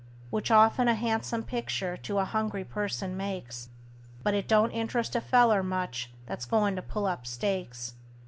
[0.31, 3.69] Which often a han'some pictur' to a hungry person makes,
[4.23, 7.93] But it don't interest a feller much that's goin' to pull up stakes.